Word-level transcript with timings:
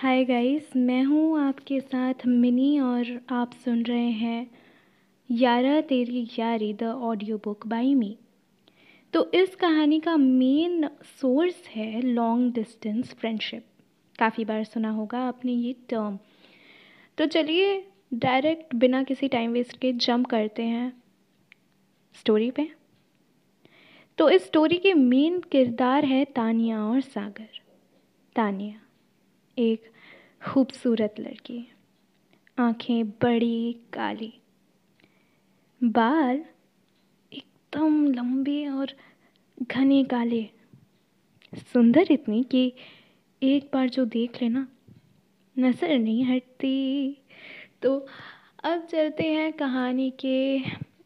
Hi 0.00 0.24
guys 0.24 0.76
मैं 0.76 1.04
हूँ 1.04 1.40
आपके 1.40 1.80
साथ 1.80 2.14
मिनी 2.26 2.80
और 2.80 3.20
आप 3.30 3.52
सुन 3.52 3.82
रहे 3.82 4.10
हैं 4.10 4.50
यारा 5.30 5.80
तेरी 5.80 6.28
यारी 6.38 6.72
the 6.72 6.82
audio 6.82 7.38
book 7.38 7.66
by 7.66 7.94
me 7.94 8.18
तो 9.12 9.32
इस 9.34 9.56
कहानी 9.56 10.00
का 10.00 10.16
मेन 10.16 10.88
सोर्स 11.20 11.68
है 11.68 12.00
लॉन्ग 12.00 12.54
डिस्टेंस 12.54 13.14
फ्रेंडशिप 13.14 13.64
काफ़ी 14.18 14.44
बार 14.44 14.64
सुना 14.64 14.90
होगा 14.90 15.18
आपने 15.18 15.52
ये 15.52 15.72
टर्म 15.72 16.18
तो 17.18 17.26
चलिए 17.26 17.86
डायरेक्ट 18.14 18.74
बिना 18.74 19.02
किसी 19.02 19.28
टाइम 19.28 19.52
वेस्ट 19.52 19.78
के 19.78 19.92
जंप 19.92 20.26
करते 20.26 20.62
हैं 20.62 21.02
स्टोरी 22.14 22.50
पे. 22.50 22.70
तो 24.18 24.30
इस 24.30 24.44
स्टोरी 24.44 24.76
के 24.76 24.94
मेन 24.94 25.40
किरदार 25.40 26.04
है 26.04 26.24
तानिया 26.24 26.84
और 26.84 27.00
सागर. 27.00 27.48
तानिया। 28.36 28.80
एक 29.60 29.90
खूबसूरत 30.48 31.14
लड़की। 31.20 31.68
आँखें 32.58 33.10
बड़ी 33.10 33.72
काली। 33.92 34.32
बाल 35.80 36.44
एकदम 37.32 38.04
लंबे 38.06 38.66
और 38.66 38.92
घने 39.62 40.04
काले। 40.04 40.42
सुंदर 41.72 42.06
इतनी 42.10 42.42
कि 42.42 42.72
एक 43.42 43.70
बार 43.72 43.88
जो 43.88 44.04
देख 44.04 44.42
लेना, 44.42 44.66
नज़र 45.56 45.98
नहीं 45.98 46.24
हटती। 46.24 47.16
तो 47.82 48.06
अब 48.64 48.86
चलते 48.86 49.24
हैं 49.24 49.52
कहानी 49.52 50.10
के 50.10 50.58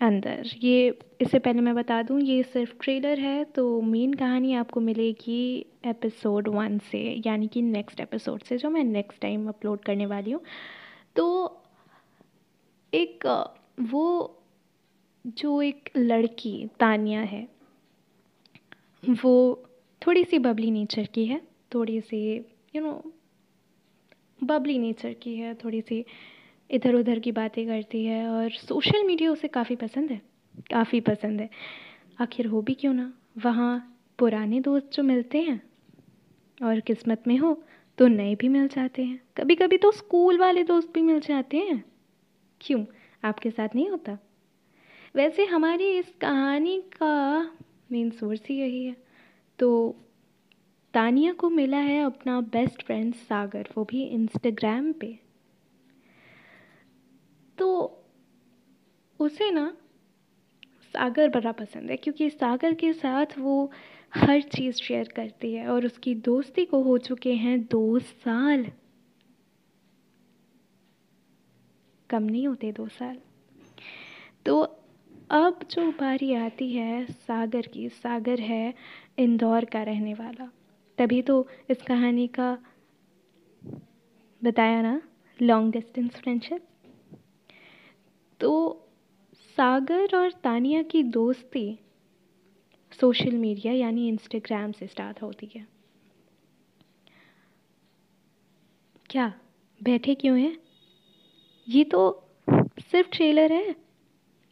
अंदर। 0.00 0.50
ये, 0.56 0.98
इससे 1.20 1.38
पहले 1.38 1.60
मैं 1.60 1.74
बता 1.74 2.02
दूँ, 2.02 2.20
ये 2.20 2.42
सिर्फ़ 2.42 2.74
ट्रेलर 2.80 3.18
है 3.18 3.44
तो 3.44 3.80
मेन 3.80 4.14
कहानी 4.14 4.54
आपको 4.54 4.80
मिलेगी 4.80 5.66
एपिसोड 5.84 6.48
वन 6.48 6.78
से, 6.78 7.22
यानी 7.26 7.46
कि 7.46 7.62
नेक्स्ट 7.62 8.00
एपिसोड 8.00 8.42
से, 8.42 8.58
जो 8.58 8.70
मैं 8.70 8.84
नेक्स्ट 8.84 9.20
टाइम 9.20 9.48
अपलोड 9.48 9.80
करने 9.80 10.06
वाली 10.06 10.30
हूँ। 10.30 10.40
तो 11.16 11.56
एक, 12.94 13.26
वो, 13.80 14.36
जो 15.26 15.62
एक 15.62 15.90
लड़की, 15.96 16.66
तानिया 16.80 17.20
है, 17.20 17.48
वो 19.22 19.64
थोड़ी 20.06 20.24
सी 20.24 20.38
बबली 20.38 20.70
नेचर 20.70 21.06
की 21.06 21.24
है, 21.26 21.40
थोड़ी 21.74 22.00
सी 22.00 22.36
यू 22.76 22.80
नो 22.82 23.12
बबली 24.44 24.78
नेचर 24.78 25.12
की 25.12 25.34
है, 25.36 25.54
थोड़ी 25.54 25.80
सी 25.80 26.04
इधर 26.70 26.94
उधर 26.94 27.18
की 27.18 27.32
बातें 27.32 27.66
करती 27.66 28.04
है 28.04 28.26
और 28.28 28.50
सोशल 28.50 29.04
मीडिया 29.04 29.30
उसे 29.32 29.48
काफ़ी 29.48 29.76
पसंद 29.76 30.10
है, 30.10 30.20
काफ़ी 30.70 31.00
पसंद 31.00 31.40
है। 31.40 31.48
आखिर 32.20 32.46
हो 32.46 32.62
भी 32.62 32.74
क्यों 32.74 32.92
ना? 32.94 33.12
वहाँ 33.38 34.02
पुराने 34.18 34.60
दोस्त 34.60 34.90
जो 34.92 35.02
मिलते 35.02 35.40
हैं 35.40 35.62
और 36.62 36.80
किस्मत 36.80 37.22
में 37.26 37.36
हो 37.38 37.62
तो 37.98 38.06
नए 38.06 38.34
भी 38.34 38.48
मिल 38.48 38.68
जाते 38.68 39.04
हैं। 39.04 39.20
कभी 39.36 39.54
कभी 39.54 39.78
तो 39.78 39.90
स्कूल 39.90 40.38
वाले 40.38 40.64
दोस्त 40.64 40.92
भी 40.94 41.02
मिल 41.02 41.20
जाते 41.20 41.56
हैं। 41.56 41.84
क्यों? 42.60 42.84
आपके 43.24 43.50
साथ 43.50 43.68
नहीं 43.74 43.88
होता? 43.88 44.18
वैसे 45.14 45.44
हमारी 45.44 45.88
इस 45.98 46.12
कहानी 46.20 46.80
का 46.80 47.42
मेन 47.92 48.10
सोर्स 48.10 48.42
ही 48.48 48.58
यही 48.58 48.84
है। 48.84 48.96
तो 49.58 49.96
तानिया 50.94 51.32
को 51.32 51.50
मिला 51.50 51.78
है 51.78 52.02
अपना 52.04 52.40
बेस्ट 52.40 52.82
फ्रेंड 52.82 53.14
सागर, 53.14 53.68
वो 53.76 53.84
भी 53.84 54.04
इंस्टाग्राम 54.04 54.92
पे 54.92 55.18
तो 57.58 57.96
उसे 59.30 59.50
ना 59.50 59.76
सागर 60.94 61.28
बड़ा 61.28 61.52
पसंद 61.52 61.90
है, 61.90 61.96
क्योंकि 61.96 62.30
सागर 62.30 62.74
के 62.74 62.92
साथ 62.92 63.38
वो 63.38 63.70
हर 64.14 64.40
चीज़ 64.42 64.76
शेयर 64.76 65.08
करती 65.08 65.52
है 65.54 65.68
और 65.68 65.86
उसकी 65.86 66.14
दोस्ती 66.14 66.64
को 66.64 66.82
हो 66.82 66.98
चुके 66.98 67.34
हैं 67.34 67.60
दो 67.62 67.98
साल। 67.98 68.66
कम 72.10 72.22
नहीं 72.22 72.46
होते 72.46 72.72
दो 72.72 72.88
साल। 72.88 73.18
तो 74.46 74.60
अब 75.30 75.60
जो 75.70 75.90
बारी 75.90 76.34
आती 76.34 76.72
है 76.72 77.04
सागर 77.06 77.66
की, 77.66 77.88
सागर 77.88 78.40
है 78.40 78.74
इंदौर 79.18 79.64
का 79.64 79.82
रहने 79.82 80.14
वाला। 80.14 80.50
तभी 80.98 81.22
तो 81.22 81.46
इस 81.70 81.82
कहानी 81.82 82.26
का 82.28 82.58
बताया 84.42 84.82
ना 84.82 85.00
लॉन्ग 85.38 85.72
डिस्टेंस 85.72 86.16
फ्रेंडशिप 86.16 86.66
तो 88.40 88.79
सागर 89.60 90.16
और 90.16 90.32
तानिया 90.32 90.82
की 90.82 91.02
दोस्ती 91.02 91.78
सोशल 93.00 93.30
मीडिया 93.30 93.72
यानी 93.72 94.08
इंस्टाग्राम 94.08 94.72
से 94.72 94.86
स्टार्ट 94.86 95.22
होती 95.22 95.50
है। 95.56 95.66
क्या, 99.10 99.34
बैठे 99.82 100.14
क्यों 100.14 100.40
हैं? 100.40 100.58
ये 101.68 101.84
तो 101.84 102.28
सिर्फ़ 102.62 103.10
ट्रेलर 103.10 103.52
है। 103.52 103.76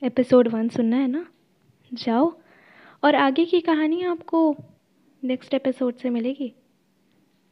एपिसोड 0.02 0.48
वन 0.48 0.68
सुनना 0.68 0.96
है 0.96 1.08
ना? 1.08 1.32
जाओ। 1.94 2.40
और 3.04 3.14
आगे 3.14 3.44
की 3.44 3.60
कहानी 3.60 4.02
आपको 4.02 4.56
नेक्स्ट 5.24 5.54
एपिसोड 5.54 5.94
से 5.94 6.10
मिलेगी। 6.10 6.54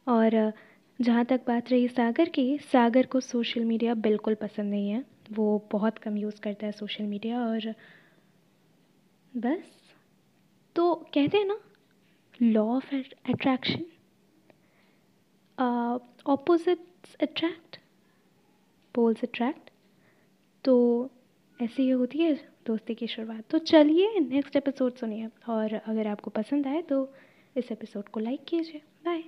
और, 0.07 0.53
जहाँ 1.01 1.25
तक 1.25 1.41
बात 1.47 1.71
रही 1.71 1.87
सागर 1.87 2.29
की, 2.29 2.57
सागर 2.57 3.05
को 3.05 3.19
सोशल 3.19 3.65
मीडिया 3.65 3.93
बिल्कुल 3.93 4.35
पसंद 4.35 4.71
नहीं 4.71 4.89
है। 4.89 5.16
वो 5.31 5.67
बहुत 5.71 5.97
कम 5.97 6.17
यूज़ 6.17 6.39
करता 6.41 6.65
है 6.65 6.71
सोशल 6.71 7.03
मीडिया 7.05 7.39
और 7.41 7.73
बस। 9.33 9.71
तो 10.75 10.93
कहते 11.13 11.37
हैं 11.37 11.45
ना 11.45 11.59
law 12.41 12.65
of 12.67 12.93
attraction 12.95 13.85
opposites 16.27 17.15
attract 17.21 17.77
poles 18.95 19.23
attract 19.23 19.69
तो 20.65 20.75
ऐसे 21.59 21.81
ही 21.83 21.89
होती 21.89 22.19
है 22.19 22.33
दोस्ती 22.67 22.95
की 22.95 23.07
शुरुआत। 23.07 23.43
तो 23.49 23.57
चलिए 23.59 24.19
नेक्स्ट 24.19 24.55
एपिसोड 24.55 24.95
सुनिए 24.95 25.29
और 25.49 25.73
अगर 25.75 26.07
आपको 26.07 26.31
पसंद 26.31 26.67
आए 26.67 26.81
तो 26.81 27.07
इस 27.55 27.71
एपिसोड 27.71 28.09
को 28.09 28.19
लाइक 28.19 28.45
कीजिए। 28.47 28.81
बाय 29.05 29.23